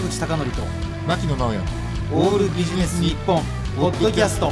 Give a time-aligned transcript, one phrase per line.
[0.00, 0.62] 坂口孝則と
[1.06, 1.58] 牧野直哉。
[2.14, 3.42] オールビジネス日本
[3.76, 4.50] ポッドキャスト。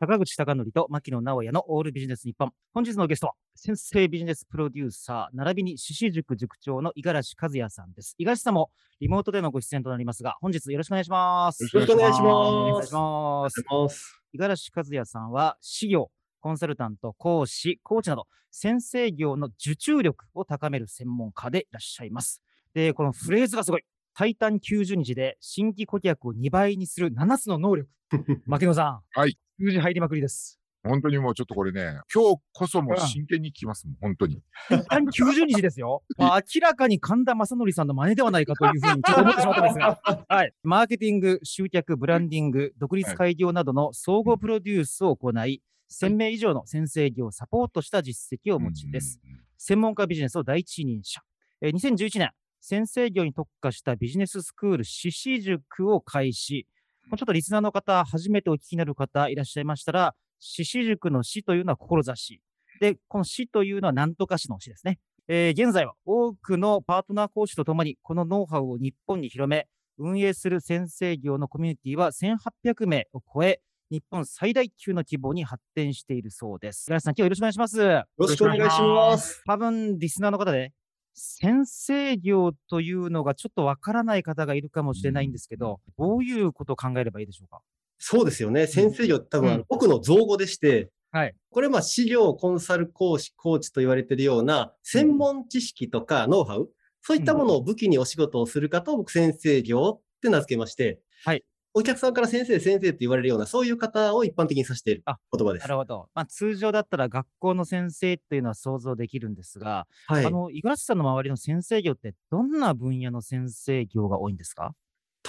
[0.00, 2.50] 坂口孝則と牧野直哉のオールビジネス日本。
[2.74, 8.16] 本日のゲストは先生ビジネスプロデューサー並びに獅子塾塾長の五十嵐和也さんです。
[8.18, 11.62] 五十嵐さんもリモートでのご出演となりますが本日よろしくお願いします。
[11.62, 12.26] よろしくお願いします。
[12.26, 13.64] お願いします。
[13.70, 14.20] ます。
[14.32, 22.42] 五十嵐和也さんは、事業、コンサルタント、講師、コーチなど、先生業の受注力を高める専門家でいらっしゃいます。
[22.74, 23.82] で、このフレーズがすごい。
[24.16, 27.88] 最短90日で新規顧客を2倍にする7つの能力。
[28.46, 29.00] 牧野さん。
[29.18, 29.38] はい。
[29.58, 30.60] 数字入りまくりです。
[30.82, 34.42] 本当にもうちょっとこれね、今日こそもう真剣に聞きますもん、本当に。
[34.68, 36.02] 最短90日ですよ。
[36.16, 40.54] まあ、明らかに神田正則さんの真似ではないかというふうにちょっと思ってしまったんですが、 はい。
[40.62, 49.20] マーケティング、集客、ブランディング、独立開業などの総合プロデュースを行い、1000名以上の先生業をサポートした実績をお持ちです。
[49.22, 49.40] うん。
[49.58, 51.20] 専門家ビジネスの第一人者。
[51.60, 52.30] えー2011年、
[52.60, 56.66] 先生業に特化したビジネススクール、獅子塾を開始。
[57.08, 61.76] もうちょっとリスナーの方、初めてお聞きになる方いらっしゃいましたら、獅子塾の師というのは
[62.16, 62.40] 志。
[62.80, 64.98] で、この師というのは何とか師の師ですね。
[65.28, 76.86] えー現在は多くのパートナー講師とともに、このノウハウを日本に広め、運営する先生業のコミュニティは1800名を超え、日本最大級の規模に発展しているそうです。
[76.90, 77.78] 五十嵐さん、今日はよろしくお願いします。
[77.78, 79.42] よろしくお願いします。
[79.46, 80.72] 多分リスナーの方で、
[81.14, 87.60] 先生業というのがちょっとわからない方がいるかもしれないんですけど、どういうことを考えればいいでしょうか？
[87.98, 88.66] そうですよね。
[88.66, 91.34] 先生業って多分うん僕の造語でして、はい。
[91.50, 96.70] これまあ資料、コンサル講師、コーチと言われているような専門知識とかノウハウ、
[97.02, 101.44] そういったものを武器にお仕事をする方を僕先生業って名付けまして、はい。
[101.72, 105.68] お客さんから先生、先生って言われるような、そういう方を一般的に指しているあ言葉ですな。
[105.68, 106.08] るほど。
[106.14, 110.30] まあ、通常だったら学校の先生っていうのは想像できるんですが、はいあ。
[110.30, 114.74] の、五十嵐さんの周りの先生業ってどんな分野の先生業が多いんですか？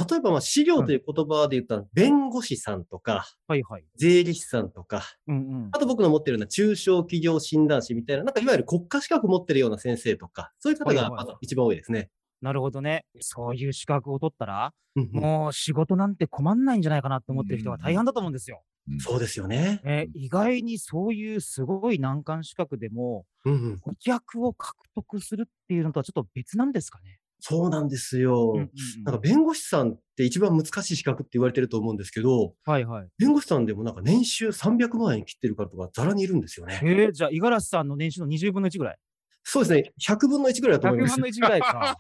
[0.10, 3.84] 例えばまあ資料という言葉で言ったら、弁護士さんとか、はいはい。
[3.98, 5.78] 税理士さんとか、うんうんあ。
[5.80, 12.10] と僕の持ってるような中小企業診断士みたいな、なんかいわゆる国家資格持ってるような先生とか、そういう方がまず一番多いですね。
[12.42, 13.06] なるほどね。
[13.20, 18.62] そういう資格を取ったら、うんうんもう仕事なんて困んないんじゃないかなって思ってる人が大半だと思うんですよ。
[19.00, 19.80] そうですよね。
[19.86, 27.20] えー意外にそういうすごい難関資格でも、うんうん顧客を獲得するっていうのとはちょっと別なんですかね。
[27.40, 28.52] そうなんですよ。
[28.52, 33.08] うんうんうんなんか弁護士さんって一番難しい資格って言われてると思うんですけど、はいはい。
[33.18, 36.82] 弁護士さんでもなんか年収300万円切ってる方とかざらにいるんですよね。
[36.84, 38.98] えー、じゃあ、五十嵐さんの年収の20分の1ぐらい？
[39.44, 39.92] そうですね。
[40.00, 41.28] 100分の1ぐらいだと100思います分の。
[41.28, 41.98] 1ぐらいか。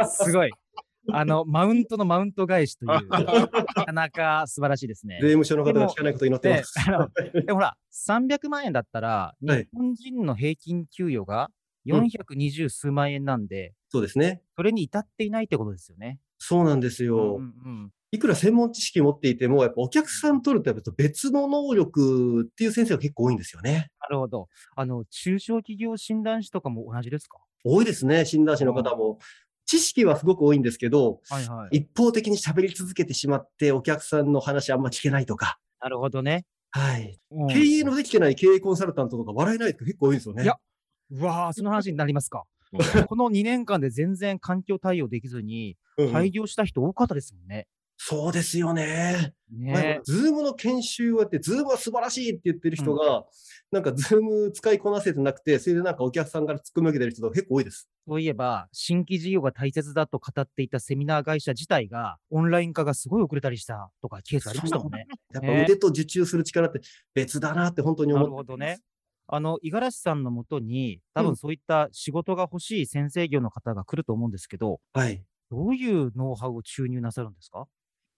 [0.00, 0.50] あすごい。
[1.10, 3.24] あの、マウントのマウント返しという、な
[3.84, 5.28] かなか素晴らしいですね税。
[5.28, 6.56] 務署の方が聞かないことを祈ってま。
[6.56, 7.08] ですあの
[7.42, 11.50] でもほら、300万円だったら、はい日本人の平均給与が
[11.86, 14.42] うん420数万円なんで、そうですね。
[14.54, 16.20] それに至っていないってことですよね。
[16.38, 17.36] そうなんですよ。
[17.36, 23.88] うんうんいくら専門知識持っていても、やっぱお客さん取るとやっぱ別の能力っていう先生が結構多いんですよね。
[24.00, 24.48] なるほど。
[24.76, 27.38] あの、中小企業診断士とかも同じですか？
[27.64, 29.18] 多いですね、診断士の方も。
[29.64, 31.78] 知識はすごく多いんですけど、はいはい。
[31.78, 35.58] 一方的に喋り続けてしまって、お客さんの話あんま聞けないとか。
[35.80, 36.44] なるほどね。
[36.70, 37.18] はい。
[37.30, 40.42] うん経営のできてない経営コンサルタントとか笑えないって結構多いんですよね。
[40.42, 40.56] いや
[41.10, 42.44] うわー、その話になりますか。
[43.06, 45.76] この2年間で全然環境対応できずに、
[46.12, 47.66] 廃業した人多かったですもんね。
[48.04, 49.32] そうですよね。
[49.48, 53.24] まあねズームの研修をやって、ズームは素晴らしいって言ってる人が、
[53.70, 57.88] なんかズーム使いこなせてなくて、それでなんかお客さんから突っ込み受けてる人が結構多いです。
[58.08, 65.06] そういえば、新規事業が大切だと語っていたセミナー会社自体が、オンライン化がすごい遅れたりしたとか、ケースありましたもんね。
[65.32, 66.80] やっぱね腕と受注する力って
[67.14, 68.80] 別だなって本当にな思ってるほどね。
[69.28, 75.22] あの、五十嵐さんのもとに、多うん分そういった仕事が欲しい先生業の方が来ると思うんですけど、はい。
[75.52, 77.66] どういうノウハウを注入なさるんですか？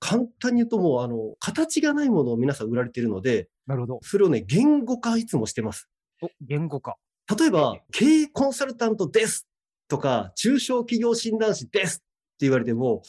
[0.06, 4.00] 簡単に言うともう、あの、形がないものを皆さん売られてるので、なるほど。
[4.02, 5.88] それをね、言語化いつもしてます。
[6.20, 6.98] お、言語化。
[7.38, 9.48] 例えば、経営コンサルタントです
[9.88, 12.04] とか、中小企業診断士ですって
[12.40, 13.00] 言われても、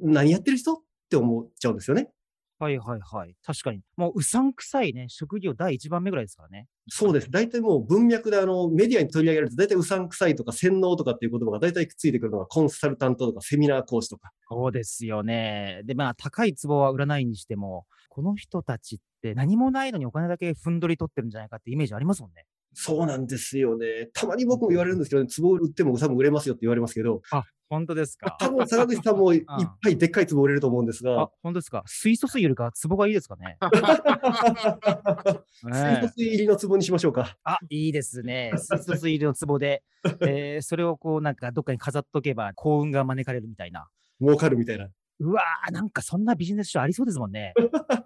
[0.00, 0.74] 何やってる人？
[0.74, 0.76] っ
[1.10, 2.12] て思っちゃうんですよね。
[2.60, 3.34] はいはいはい。
[3.42, 3.80] 確かに。
[3.96, 6.66] もううさんくさいね、職業第一番目ぐらいですからね。
[6.90, 7.30] そうです。
[7.30, 14.30] 大体もう文脈であのメディアに取り上げられると、大体うさんくさいとか洗脳とかっていう言葉が大体くっついてくるのがコンサルタントとかセミナー講師とか。
[14.50, 15.80] そうですよね。
[15.86, 22.44] で、まあ、高い壺は売らないにしても、この人たちって何もないのにお金だけふんどり取ってるんじゃないかってイメージありますもんね。
[22.72, 24.08] そうなんですよね。
[24.14, 28.36] たまに僕も言われるんですけど、ね、壺売っても多分売れますよって言われますけど、あ、本当ですか？
[28.40, 29.44] 多分坂口さんも いっ
[29.82, 31.82] ぱいでっかい壺売れると思うんですあが、、本当ですか？
[31.86, 33.58] 水素水よりか壺がいいですかね？
[35.62, 37.36] 水素水入りの壺にしましょうか。
[37.44, 38.52] あ、いいですね。
[38.56, 39.82] 水素水入りの壺で、
[40.22, 43.88] えーそれをこうなんかどっかに飾っとけば幸運が招かれるみたいな。
[44.20, 44.88] 儲かるみたいな。
[45.20, 47.52] うわー、なんかそんなビジネス書ありそうですもんね。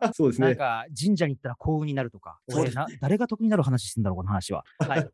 [0.00, 0.56] な んそうですね。
[0.56, 2.40] か神社に行ったら幸運になるとか。
[2.48, 4.64] 俺そうですねな誰が得になる話してんだろう、この話は。
[4.78, 5.10] はい。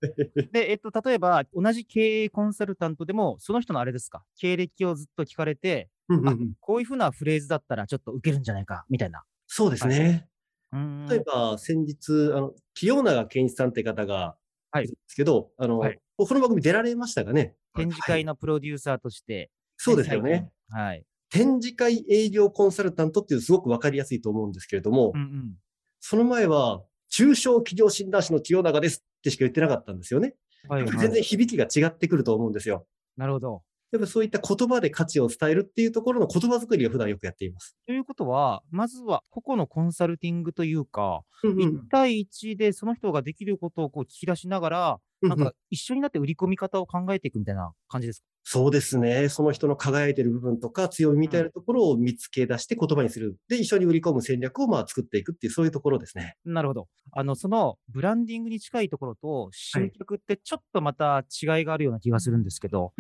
[0.51, 9.23] で、えっと、例えば、同じ経営コンサルタントでも、その人のあれですか、経歴をずっと聞かれて、うんうんうんこういうふうなフレーズだったらちょっと受けるんじゃないか、みたいな。
[9.47, 10.29] そうですね。
[10.73, 14.37] 例えば、先日、あの、清永健一さんって方が、
[14.73, 17.57] はいですけど、あの、はいこの番組出られましたかね？
[17.75, 20.51] 展示会のプロデューサーとして、そうですよね。
[20.69, 21.05] はい。
[21.31, 25.55] 展示会営業コンサルタントっていうすごくわかりやすいと思うんですけれども、うんうん。
[26.01, 30.35] その前は、中小企業診断士の清永ですってしか言ってなかったんですよね。
[30.69, 30.99] はい、はい。
[30.99, 32.87] 全然響きが違ってくると思うんですよ。
[33.17, 33.63] なるほど。
[33.93, 37.77] やっぱそういった言葉で価値を伝えるっていうところの言葉作りを普段よくやっています。
[37.87, 48.27] ということは、まずは個々のコンサルティングというか、うん1対1でその人ができることをこう聞き出しながら、なんうんか一緒になって売り込み方を考えていくみたいな感じですか？
[48.43, 49.29] そうですね。
[49.29, 53.37] その人の輝いてる部分とか強みみたいなところを見つけ出して言葉にする。
[53.49, 56.37] で、一緒に売り込む戦略をまあ作っていくっていう、そういうところですね。
[56.45, 56.89] なるほど。
[57.13, 62.93] あの、そのブランディングに近いところと集客ってちょっとまた違いがあるような気がするんですけど。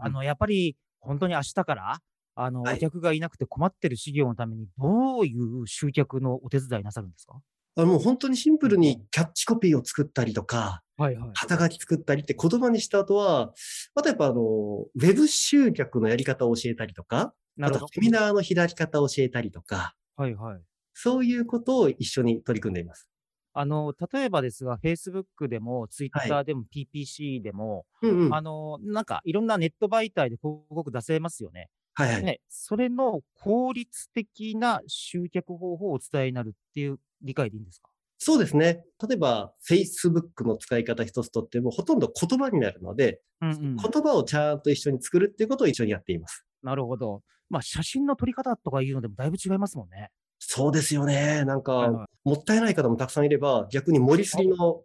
[0.00, 1.98] あの、やっぱり本当に明日から、
[2.34, 7.40] あの、はいお客がいなくて困ってる事業のためにどういう集客のお手伝いなさるんですか？
[7.76, 11.40] あのもう本当にシンプルにキャッチコピーを作ったりとか、はいはい。
[11.40, 13.54] 肩書き作ったりって言葉にした後は、
[13.94, 17.70] あとやっぱあの、ウェブ集客のやり方を教えたりとか、あ。
[17.70, 20.62] とセミナーの開き方を教えたりとか、はいはい。
[20.94, 23.06] そういうことを一緒に取り組んでいます。
[23.54, 28.32] あの、例えばですが、Facebook でも、は Twitter でも、PPC でも、うんうん。
[28.32, 31.68] あの、なんか、いろんなネット媒体で広告出せますよね。
[31.94, 32.30] はいはい。
[32.30, 37.89] ね、それの効率的な集客方法をお伝えになるっていう理解でいいんですか？
[38.22, 38.84] そうですね。
[39.08, 43.76] 例えば、Facebook の使い方一つとっても、ほとんど言葉になるので、うんうん。
[43.76, 46.44] 言葉をちゃんと一緒に作るっていうことを一緒にやっています。
[46.62, 47.22] なるほど。
[47.48, 50.10] まあ、写真の撮り方とかいうのでもだいぶ違いますもんね。
[50.38, 51.46] そうですよね。
[51.46, 54.82] なんか、はいはもったいない方もたくさんいれば、逆に盛りすぎの、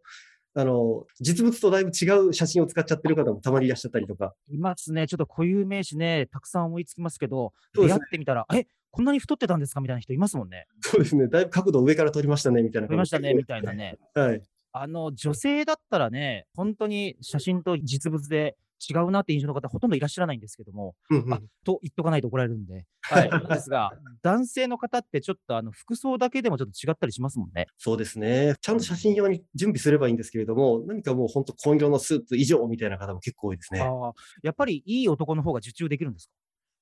[0.54, 4.34] あの、実物とだいぶ違う写真を使っちゃってる方もたまにいらっしゃったりとか。
[4.50, 5.08] いますね。
[5.08, 9.82] ちょっと固有名詞ね、たくさん思いつきますけど、出会ってみたら、え、こんなに太ってたんですか？
[9.82, 10.68] みたいな人いますもんね。
[10.80, 11.28] そうですね。
[11.28, 12.88] だいぶ角度上から撮りましたね、みたいな。
[12.88, 13.74] 撮りましたね、みたいな。
[13.74, 13.98] ね。
[14.14, 14.42] はい。
[14.72, 18.56] あの、女性だったらね、本当に写真と実物で
[18.90, 22.86] 違うなって印象の方ほとんどいらっしゃらないんですけども、うんうんあ、と言っとかないと怒られるんで。
[23.02, 23.30] はい。
[23.50, 27.68] ですが、男性の方ってちょっとあの、服装だけでもちょっと違ったりしますもんね。
[27.78, 28.56] そうですね。
[28.62, 33.82] ちゃんと写真用に準備すればいいんですけれども、何かもう本当紺色のスーツ以上みたいな方も結構多いですね。
[33.82, 36.34] ああ、やっぱりいい男の方が受注できるんですか？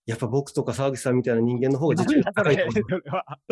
[0.06, 2.72] やっぱ僕とか沢口さんみたいな人間の方が実力高いと思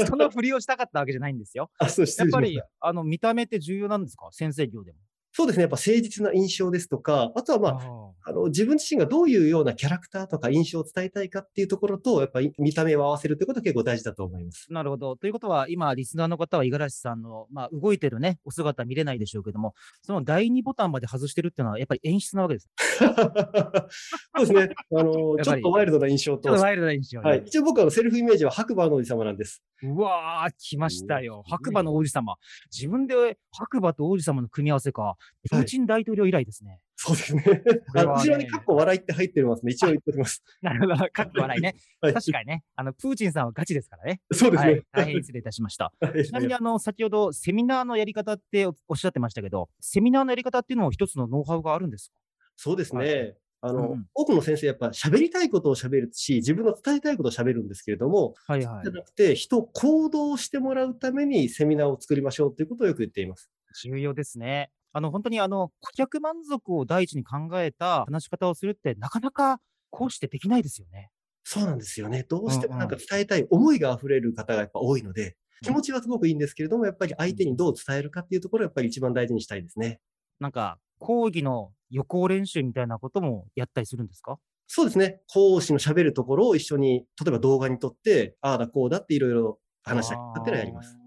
[0.02, 0.06] う。
[0.06, 1.72] そ のふりをしたかったわけじゃないんですよ。
[1.80, 4.28] あ、そう、失やっぱりあの、見た目って重要なんですか？
[4.32, 4.98] 先生業でも。
[5.34, 5.62] そうですね。
[5.62, 14.68] やっぱ誠実な印象ですとか、あとはまあ、ああの、自分自身がどういうようなキャラクターとか印象を伝えたいかっていうところと、やっぱり見た目を合わせるということは結構大事だと思います。
[14.70, 15.16] なるほど。
[15.16, 19.74] ということは、今、リスナーの方は五十嵐さんの、まあ、動いてるね、お姿見れないでしょうけども、
[20.04, 22.70] その第2ボタンまで外してるっていうのは、やっぱり演出なわけです。
[23.00, 24.70] そうですね。
[24.96, 27.44] あの、 ちょっとワイルドな印象とちょっと、ワイルドな印象ねはい。
[27.46, 29.64] 一応僕はセルフイメージは白馬の王子様なんです。
[29.84, 31.44] うわー、来ましたよ。
[31.48, 32.36] 白馬の王子様。
[32.72, 35.16] 自分で白馬と王子様の組み合わせか。
[35.50, 36.80] プーチン大統領以来ですね。
[36.96, 37.44] そうですね。
[37.44, 37.62] ね
[37.96, 39.72] あ後ろに笑いって入ってますね。
[39.72, 40.44] 一応言っておきます。
[40.62, 41.10] なるほど。
[41.12, 41.76] かっこ笑いね。
[42.00, 42.14] はい。
[42.14, 42.64] 確かにね。
[42.76, 44.22] あの、プーチンさんはガチですからね。
[44.32, 44.84] そうですねはい。。
[44.92, 45.92] 大変失礼いたしました。
[46.00, 52.16] はいちなみに、あの、先ほど、セミナーのやり方っておおっしゃってましたけど、セミナーのやり方っていうのも一つのノウハウがあるんですか？
[52.56, 53.36] そうですはね。
[53.62, 58.92] あの、うんうん多くの先生やっぱ喋りたいことを喋るし、自分の伝えたいことを喋るんですけれども、はいはいじゃ。
[58.92, 63.50] なくて、人を行動してもらうためにセミナーを作りましょうということをよく言っています。
[63.84, 64.72] 重要ですね。
[64.94, 71.12] あの、本当にあの、顧客満足を第一に考えた話し方をするって、なかなかこうしてできないですよね。
[71.44, 72.24] そうなんですよね。
[72.30, 80.02] どうしてもなんかうん伝えたい思いが溢れる方がやっぱ多いので、気持ちはすごくいいんですけれども、やっぱり相手にどう伝えるかっていうところをやっぱり一番大事にしたいですね。
[80.40, 84.38] なんか、講義の予行練習みたいなこともやったりするんですか？
[84.68, 85.22] そうですね。
[85.34, 91.01] 講師の喋るところを一緒に、例えば動画に撮って、ああだこうだっていろいろ話したりとかってのをやります。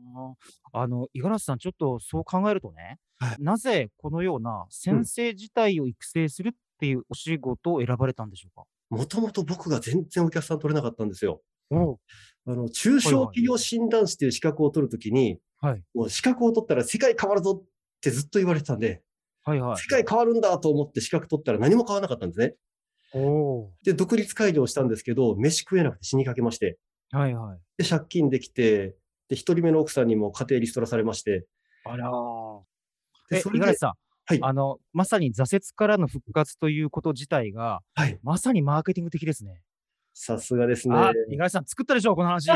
[0.73, 8.65] あの、五十嵐さん、ちょっとそう考えるとね、はいなぜこのような先生自体を育成するっていうお仕事を選ばれたんでしょうか？
[8.91, 11.41] もともと僕が全然お客さん取れなかったんですよ。
[11.71, 11.99] お
[12.47, 15.83] あの、中小企業診断士っていう資格を取るときに、はい。
[15.95, 17.69] もう資格を取ったら世界変わるぞっ
[18.01, 19.03] てずっと言われてたんで、
[19.45, 19.77] はいはい。
[19.79, 22.55] 世界変わるんだと思って資格取ったら何も変わらなかったんですね。
[23.85, 27.19] で、独立開業したんですけど、飯食えなくて死にかけまして、ー。
[27.19, 27.83] はいはい。
[27.83, 28.97] で、借金できて、
[29.35, 31.45] で、一人目の奥さんにも家庭リストラされまして、
[31.85, 32.61] あらー。
[33.31, 33.93] で、え、それでさん、
[34.27, 38.19] はいあの、まさに挫折からの復活ということ自体が、はい。
[38.23, 39.61] まさにマーケティング的ですね。
[40.17, 40.95] さすがですね。
[40.95, 42.47] あ、五十嵐さん、作ったでしょ、この話。
[42.47, 42.51] い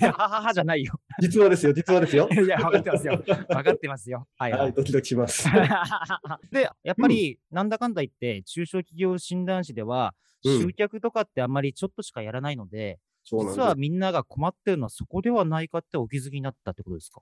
[0.00, 0.94] や、はははじゃないよ。
[1.20, 2.28] 実話ですよ、実話ですよ。
[2.30, 3.22] いや、分かってますよ。
[3.26, 4.26] 分かってますよ。
[4.36, 4.72] はいははいい、。
[4.72, 5.48] ドキドキします。
[6.52, 13.00] で、やっぱり、なんだかんだ言って、中小企業診断士では、うん集客とかってあんまりちょっとしかやらないので、
[13.30, 17.20] 実はみんなが困ってるのはそこではないかってお気づきになったってことですか？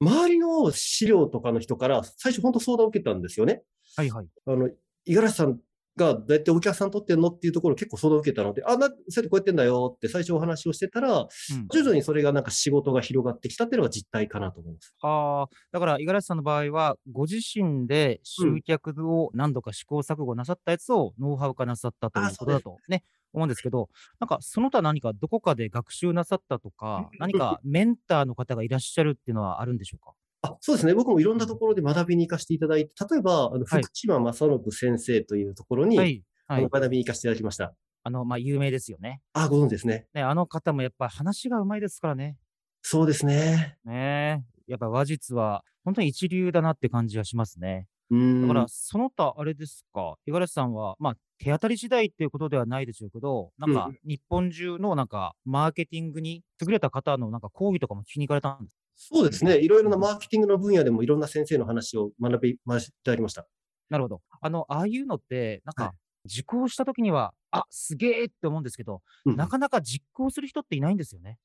[0.00, 3.62] 周りの資料とかの人から、最初本当相談を受けたんですよね。
[3.96, 4.26] はいはい。
[4.46, 4.74] あの、五
[5.06, 5.58] 十嵐さん
[5.96, 11.28] がどうやってお客さん取ってんのっていうところを結構相談を受けたので、あ、な、そうやってこうやってんだよって最初お話をしてたら、うん。
[11.72, 14.94] 徐々にそれがなんか仕事が広がってきたっていうのが実態かなと思います。
[15.02, 23.88] ああ、だから、五十嵐さんの場合は、ご自身で集客を何度か試行錯誤なさったやつをノウハウ化なさったということだとね、思うんですけど、
[24.20, 30.12] なんか、その他何かどこかで学習なさったとか、何かメンターの方がいらっしゃるっていうのはあるんでしょうか？
[30.46, 30.94] あそうですね。
[30.94, 36.24] 僕もいろんなところで学びに行かせていただいて、例えば、あの、はい福島正信先生というところに、はい。
[36.46, 36.68] はいあの。
[36.68, 37.74] 学びに行かせていただきました。
[38.02, 39.20] あの、まあ、有名ですよね。
[39.32, 40.06] あ、ご存知ですね。
[40.14, 42.36] ね、あの方もやっぱ話がうまいですからね。
[42.82, 43.78] そうですね。
[43.84, 47.86] ねえやっぱ話術は本当に一流だなって感じがしますね。
[48.10, 59.58] だから、その他あれですか、五十嵐さんは、まあ、手当たり次第っていうことではないでしょうけど、なんかうん、日本中のなんか、マーケティングに優れた方のなんか講義とかも聞きに行かれたんですそうですね。
[59.58, 63.46] いろいろなマーケティングの分野でもいろんな先生の話を学びましていただきました。
[63.90, 64.22] なるほど。
[64.40, 71.38] あの、ああいうのって、なんはか、受講した時には、あ、すげえって思うんですけど、うんなかなか実行する人っていないんですよね。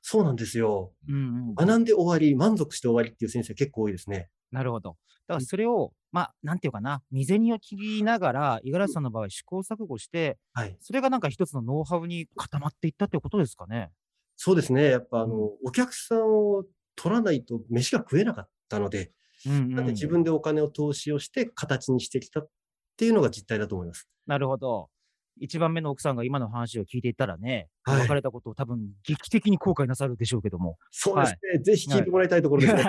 [0.00, 0.92] そうなんですよ。
[1.08, 1.18] うんう
[1.52, 1.54] ん。
[1.54, 4.30] 学んで終わり、満足して終わりっていう先生結構多いですね。
[4.50, 4.96] なるほど。
[5.26, 10.76] だからそれを、まあ、なんていうかな、未然を切りながら、五十嵐さんの場合、試行錯誤して、はい。
[10.80, 13.90] それがなんか一つのノウハウに固まっていったっていうことですかね。
[14.36, 14.90] そうですね。
[14.90, 16.64] やっぱあの、うんお客さんを
[16.96, 19.12] 取らないと飯が食えなかったので、
[19.46, 22.48] うんうんなんで自分でお金を投資をして形にしてきたっ
[22.96, 24.08] ていうのが実態だと思います。
[24.26, 24.88] なるほど。
[25.40, 30.76] 一番目の奥さんが今の話を聞いていたらね、はい別れたことを多分劇的に後悔なさるでしょうけども。
[30.90, 31.58] そうですね。
[31.58, 32.84] ぜひ聞いてもらいたいところですね。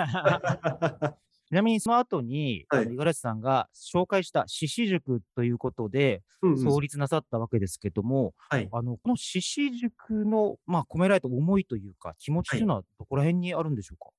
[1.46, 2.84] ちなみにその後に、はい。
[2.86, 6.58] 五十嵐さんが紹介した獅子塾ということでうんうん。
[6.58, 8.68] 創立なさったわけですけども、はい。
[8.72, 14.10] あのこの獅子塾の、まあ、込められた思いというか気持ちというのはどこら辺にあるんでしょうか、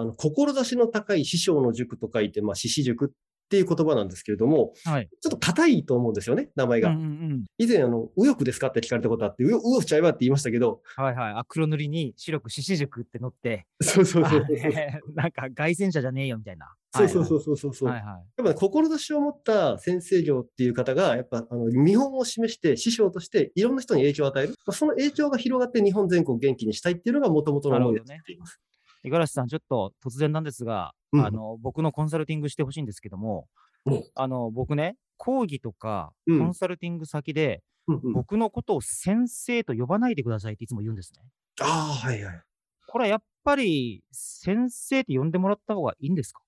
[0.00, 3.08] あの、志の高い師匠の塾と書いて、まあ、獅子塾っ
[3.50, 5.08] ていう言葉なんですけれども、はい。
[5.20, 6.90] ちょっと硬いと思うんですよね、名前が。
[6.90, 7.44] うんうんうん。
[7.58, 11.32] 以前、あの、右翼ですかって聞かれたことあって、右翼ちゃいわって言いましたけど、はいはい。
[11.32, 14.56] あ、黒塗りに白く獅子塾って載って、そうそうそうあそう。
[14.56, 16.72] ね なんか凱旋者じゃねえよみたいな。
[16.92, 17.88] そうそうそうそうそうそう。
[17.88, 18.06] はいはい。
[18.06, 24.54] やっぱね、志を持った先生業っていう方が、やっぱ、あの、見本を示して、師匠としていろんな人に影響を与える。
[24.66, 28.60] まあその影響が広がって日本全国元気にしたいっていうのが元々の思いで作っています。
[29.04, 33.48] 五十嵐さん、ちょっと突然なんですが、うんあの、僕のコンサルティングしてほしいんですけども、
[33.86, 41.22] うんあの、僕ね、講義とか、うんコンサルティング先で、うんうん、僕のことを先生と呼ばないでくださいっていつも言うんですね。
[41.60, 42.42] ああ、はいはい。
[42.86, 46.42] これはやっぱり、先生って呼んでもらった方がいいんですか？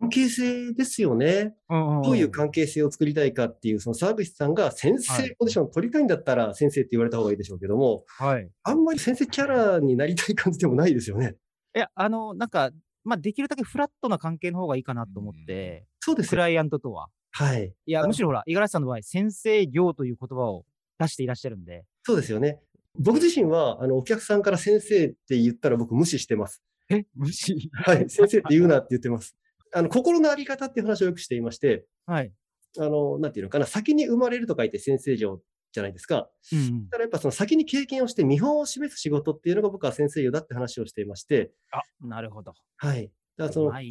[0.00, 1.54] 関係性ですよね。
[1.68, 8.50] うんどういう関係性を作りたいかっていう、その沢口さんが先はい生ポジションを取りたいんだったら先生って言われた方がいいでしょうけども、はい。
[8.62, 11.36] あんまり先生キャラになりたい感じでもないですよね。
[11.74, 12.70] いや、あの、なんか、
[13.02, 16.30] まあ、できるだけフラットな関係の方がいいかなと思って、そうですよ。
[16.30, 17.08] クライアントとは。
[17.32, 17.72] はい。
[17.86, 20.64] いや、あむしろほら、五十嵐さんの場合、先生業という言葉を
[20.98, 22.60] 出していらっしゃるんで、そうですよね。
[22.96, 26.62] 僕自身は、あの、お客さんから先生って言ったら僕無視してます。
[26.88, 27.70] え、無視？
[27.72, 28.08] はい。
[28.08, 29.36] 先生って言うなって言ってます。
[29.74, 32.32] あの、心のあり方っていう話をよくしていまして、はい。
[32.78, 35.40] あの、なんていうのかな、先に生まれると書いて先生業
[35.74, 36.30] じゃないですか。
[36.52, 42.54] うんうんだからやっぱその先に経験をして見本を示す仕事っていうのが僕は先生業だって話をしていまして、あ、なるほど。
[42.76, 43.10] はい。
[43.36, 43.70] だからそうの。
[43.72, 43.90] はい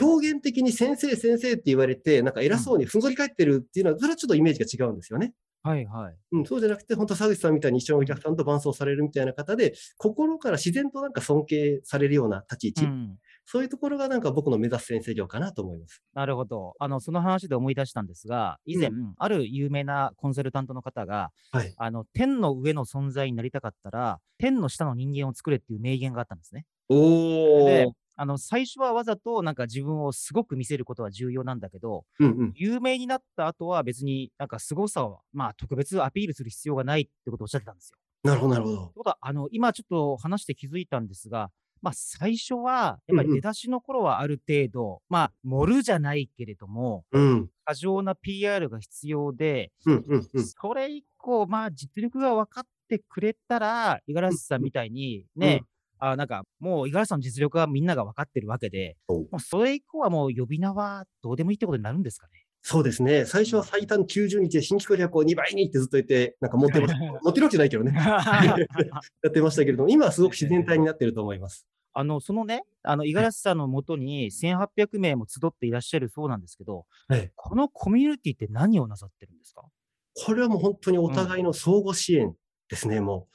[0.00, 5.32] 表現的に先生先生って言われて、なんか偉そうにふんぞり返ってるっていうのは、それはちょっとイメージが違うんですよね。
[5.62, 6.16] はいはい。
[6.32, 16.02] うん、そうじゃなくて、本当、沢口さんみたいに一緒にお客さんと伴走されるみたいな方で、心から自然となんか尊敬されるような立ち位置、うんそういうところがなんか僕の目指す先生業かなと思います。
[16.14, 16.74] なるほど。
[16.78, 21.76] あの、その話で思い出したんですが、以前、うある有名なコンサルタントの方が、はい。
[21.76, 26.64] あの、天の上の存在になりたかったら、天の下の人間を作れっていう名言があったんですね。
[26.88, 26.94] お
[27.54, 32.56] でー。、あの、最初はわざとなんか自分をすごく見せることは重要なんだけど、うんうん。
[32.56, 37.98] 有名になった後は別になんか凄さは、まあ特別アピールする必要がないってことをおっしゃってたんですよ。
[38.24, 38.94] なるほど、なるほどって。
[38.94, 41.50] ことは、あの、今ちょっと話して気づいたんですが、
[41.82, 47.48] まあ、最初は、やっぱり出だしの頃はある程度、まあ、盛るじゃないけれども、うん。
[47.64, 50.44] 過剰な PR が必要で、うんうんうん。
[50.44, 55.62] それ以降、まあ、実力が分かってくれたら、五十嵐さんみたいにね、
[55.98, 58.96] あなんか、もう五十嵐さんの実力はみんなが分かってるわけで、
[59.30, 62.45] もうそれ以降はもう呼び名はどうでもいいってことになるんですかね？
[62.68, 63.26] そうですね。
[63.26, 66.94] 最初は最短90日で新規顧客を2倍にってずっと言って、なんか持ってます。
[66.96, 67.92] 持ってるわけじゃないけどね。
[67.94, 68.56] や
[69.28, 71.64] ってましたけれども、今はすごく自然体になってると思います。
[71.92, 77.30] あの、そのね、あの、五十嵐さんのもとに1800名も集っていらっしゃるそうなんですけど、はい。
[77.36, 79.62] このコミュニティって何をなさってるんですか？
[80.14, 82.34] これはもう本当にお互いの相互支援
[82.68, 83.28] ですね、も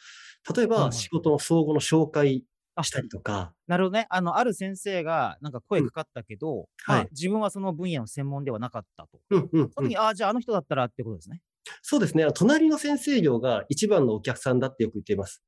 [0.49, 0.53] う。
[0.53, 2.50] 例えば、仕事の相互の紹介あ
[2.83, 4.07] したりとか、なるほどね。
[4.09, 9.19] あの、ある先生がなんか声かかったけど、まあはい自分はその分野の専門ではなかったと。
[9.29, 11.41] うんうんうんその時に、ああ、じゃああの人だったらってことですね。
[11.81, 12.25] そうですね。
[12.33, 15.43] 隣の先生業が一番のお客さんだってよく言っています。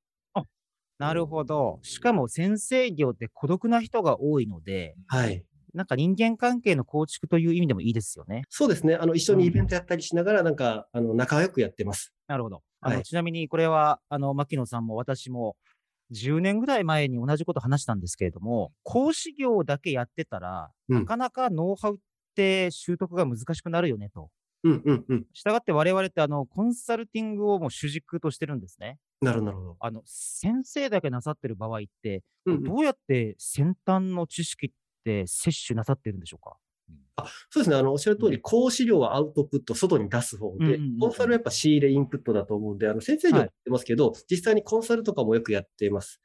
[1.00, 1.80] なるほど。
[1.82, 5.44] しかも先生業って孤独な人が多いので、はい。
[5.74, 8.44] なんか人間関係の構築という意味でもいいですよね。
[8.50, 8.96] そうですね。
[8.96, 12.14] あの、一緒にイベントやったりしながら、なんか、あの、仲良くやってます。
[12.28, 12.62] なるほど。
[12.80, 15.56] あのはいちなみにこれは、あの、牧野さんも私も
[16.14, 21.98] 10年ぐらい前に同じこと話したんですけれども、講師業だけやってたら、うんなかなかノウハウっ
[22.36, 24.30] て習得が難しくなるよねと。
[24.64, 25.26] うんうんうん。
[25.34, 28.98] したがって我々ってあの、コンサルティングをもう主軸としてるんですね。
[29.22, 29.78] なるほど、なるほど。
[29.80, 34.70] あの、先生だけなさってる場合って、うんうんどうやって先端の知識っ
[35.04, 36.58] て摂取なさってるんでしょうか？
[37.50, 37.76] そうですね。
[37.76, 46.22] あの、おっしゃる通り、講師料はアウトプット、外に出す方でコンサルはやっぱ仕入れ、インプットだと思うんで、あの、先生業はいやってますけど、実際にコンサルとかもよくやっています。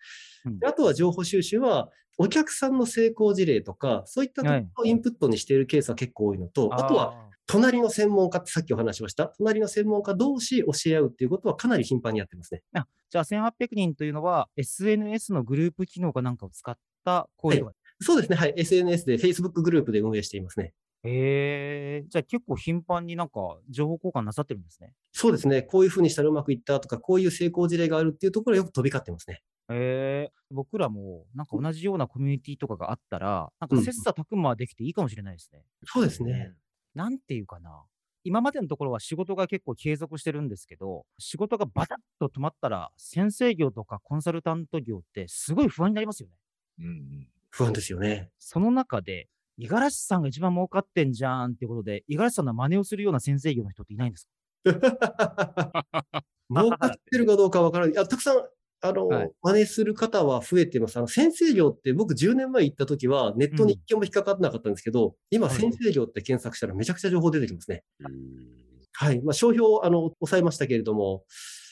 [0.46, 0.58] うん。
[0.58, 12.62] であとは情報収集は、お客さんの成功事例とか、そういったところをインプットにしているケースは結構多いのと、あとは、あ隣の専門家ってさっきお話しました、隣の専門家同士教え合うっていうことはかなり頻繁にやってますね。
[12.76, 18.36] ー、あじゃあ1800人というのは SNS のグループ機能かなんかを使った講義とかそうですね。
[18.36, 18.54] はい。
[18.56, 20.72] SNS で Facebook グループで運営していますね。
[21.04, 24.94] へえじゃあ結構頻繁になんか情報交換なさってるんですね。
[25.12, 25.62] そうですね。
[25.62, 29.42] こういうふうにしたらうまくいったとか、こういう成功事例があるっていうところはよく飛び交ってますね。
[29.70, 35.62] へえ僕らもなんか同じようなコミュニティとかがあったら、なんかうん切磋琢磨できていいかもしれないですね。
[35.84, 36.54] そうですね。
[36.94, 37.84] なんていうかな。
[38.24, 46.34] 今までのところは仕事が結構継続してるんですけど、仕事がバタッと止まったら、先生業とかコンサルタント業ってすごい不安になりますよね。
[46.80, 48.30] うんうん不安ですよね。
[48.38, 54.28] その中で、五十嵐さんが一番儲かってんじゃんっていうことで、五十嵐さんの真似をするような先生業の人っていないんです
[54.64, 55.84] か？
[56.50, 57.98] 儲かってるかどうかわからない。
[57.98, 58.42] あたくさん、
[58.80, 60.96] あの、はい真似する方は増えてます。
[60.96, 67.82] あの、先生業って僕10年前行った時はネットに一件も引っかかってなかったんですけど、今はい先生業って検索したらめちゃくちゃ情報出てきますね。
[68.00, 68.58] うん
[68.92, 69.22] はい。
[69.22, 71.22] まあ、商標、あの、抑えましたけれども、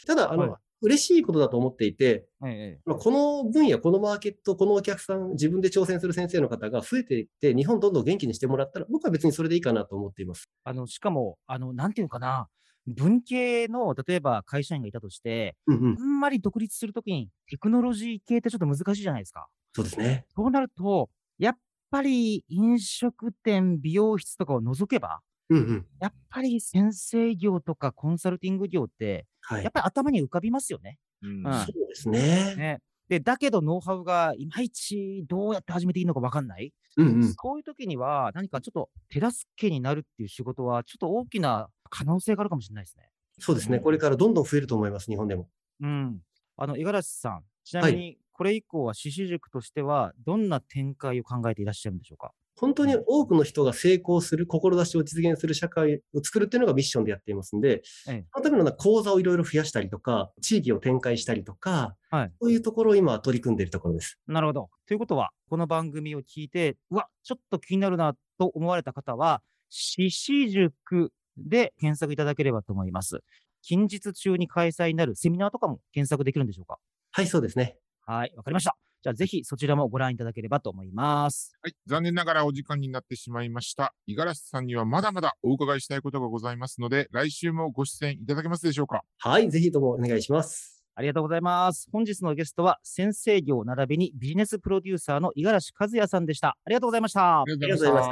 [0.07, 10.51] ただ、あの、はい嬉しいことだと思っていて、ええまあ、この分野、このマーケット、このお客さん、自分で挑戦する先生の方が増えていって、日本どんどん元気にしてもらったら、僕は別にそれでいいかなと思っています。
[10.65, 12.49] あの、しかも、あの、なんていうのかな、
[12.87, 16.05] 文系の、例えば会社員がいたとして、うんうんあ。
[16.05, 19.49] んまり独立するときに、テクノロジー系ってちょっと難しいじゃないですか。
[19.75, 20.27] そうですね。
[20.35, 21.57] そうなると、やっ
[21.91, 25.87] ぱり飲食店、美容室とかを除けば、うんうん。
[26.01, 29.73] やっぱり先生業とかコンサルティング業って、はいやっ。
[29.73, 30.99] ぱり頭に浮かびますよね。
[31.23, 32.55] うんうんそうですね。
[32.57, 32.79] ね
[33.09, 36.73] で、だけどノウハウがいまいちどうやって始めていいのか分かんない。
[36.97, 37.25] うんうん。
[37.33, 43.09] そういう時には何かちょっと手助けになるっていう仕事はちょっと大きな可能性があるかもしれないですね。
[43.39, 43.79] そうですね。
[43.79, 45.49] これからどんどん増えると思います、日本でも。
[45.81, 46.21] うん。
[46.57, 52.33] あの、五十嵐さん、ちなみにこれ以降は獅子塾としてはどんな展開を考えていらっしゃるんでしょうか？
[52.59, 64.19] 本当に多くの人が成功する、志を実現する社会を作るっていうのがミッションでやっていますんで、ええそのためのな講座をいろいろ増やしたりとか、地域を展開したりとか、はいそういうところを今取り組んでいるところです。
[64.27, 64.71] なるほど。
[64.87, 73.21] ということは、この番組を聞いて、うわ、ちょっと気になるなと思われた方は、獅子塾で検索いただければと思います。
[73.63, 76.79] 近日中に開催になるセミナーとかも検索できるんでしょうか？
[77.11, 77.77] はい、そうですね。
[78.07, 78.77] はい、わかりました。
[79.07, 81.57] じゃあぜひそちらもご覧いただければと思います。
[81.63, 81.75] はい。
[81.87, 83.95] 残念ながらお時間になってしまいました。
[84.09, 89.03] 五十嵐さんにはまだまだお伺いしたいことがございますので、来週もご出演いただけますでしょうか？
[89.19, 90.83] はい、ぜひともお願いします。
[90.97, 91.89] ありがとうございます。
[91.93, 96.49] 本日のゲストは先生業並びにビジネスプロデューサーの五十嵐和也さんでした。
[96.49, 97.43] ありがとうございました。
[97.43, 98.09] ありありがとうございまし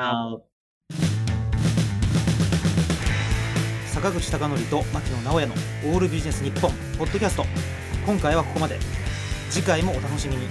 [3.90, 4.00] た。
[4.00, 5.54] 坂口孝則と牧野直哉の
[5.92, 7.44] オールビジネス日本ポッドキャスト
[8.07, 8.78] 今回はここまで
[9.50, 10.46] 次回もお楽しみに